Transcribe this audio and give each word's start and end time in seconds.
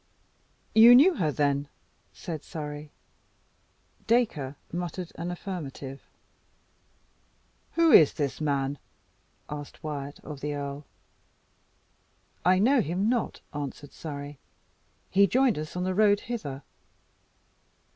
"You 0.73 0.95
knew 0.95 1.13
her, 1.17 1.31
then?" 1.31 1.67
said 2.11 2.43
Surrey. 2.43 2.89
Dacre 4.07 4.55
muttered 4.73 5.11
an 5.13 5.29
affirmative. 5.29 6.01
"Who 7.73 7.91
is 7.91 8.13
this 8.13 8.41
man?" 8.41 8.79
asked 9.47 9.83
Wyat 9.83 10.19
of 10.25 10.41
the 10.41 10.55
earl. 10.55 10.85
"I 12.43 12.57
know 12.57 12.81
him 12.81 13.09
not," 13.09 13.41
answered 13.53 13.93
Surrey. 13.93 14.39
"He 15.11 15.27
joined 15.27 15.59
us 15.59 15.75
on 15.75 15.83
the 15.83 15.93
road 15.93 16.21
hither." 16.21 16.63